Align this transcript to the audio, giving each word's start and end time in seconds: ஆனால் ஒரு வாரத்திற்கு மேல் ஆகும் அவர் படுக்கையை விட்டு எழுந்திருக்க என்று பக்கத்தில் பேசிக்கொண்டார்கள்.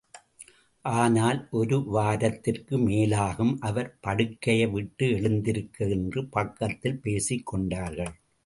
ஆனால் 0.85 1.39
ஒரு 1.51 1.77
வாரத்திற்கு 1.87 2.77
மேல் 2.77 3.13
ஆகும் 3.19 3.53
அவர் 3.61 3.91
படுக்கையை 4.01 4.67
விட்டு 4.67 5.07
எழுந்திருக்க 5.11 5.87
என்று 5.87 6.23
பக்கத்தில் 6.29 7.01
பேசிக்கொண்டார்கள். 7.03 8.13